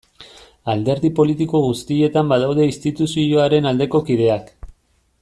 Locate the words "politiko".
1.19-1.61